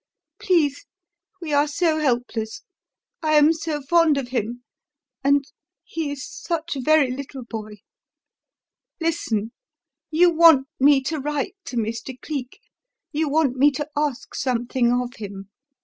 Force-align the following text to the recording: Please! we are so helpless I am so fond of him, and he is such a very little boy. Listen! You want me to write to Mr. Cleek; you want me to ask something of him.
Please! 0.39 0.87
we 1.39 1.53
are 1.53 1.67
so 1.67 1.99
helpless 1.99 2.63
I 3.21 3.33
am 3.33 3.53
so 3.53 3.83
fond 3.83 4.17
of 4.17 4.29
him, 4.29 4.63
and 5.23 5.45
he 5.83 6.09
is 6.09 6.27
such 6.27 6.75
a 6.75 6.81
very 6.81 7.11
little 7.11 7.43
boy. 7.43 7.73
Listen! 8.99 9.51
You 10.09 10.31
want 10.31 10.67
me 10.79 11.03
to 11.03 11.19
write 11.19 11.53
to 11.65 11.75
Mr. 11.77 12.19
Cleek; 12.19 12.59
you 13.11 13.29
want 13.29 13.57
me 13.57 13.69
to 13.73 13.87
ask 13.95 14.33
something 14.33 14.91
of 14.91 15.13
him. 15.17 15.51